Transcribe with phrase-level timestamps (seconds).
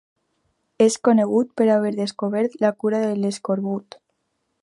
[0.85, 4.01] És conegut per haver descobert la cura de l'escorbut.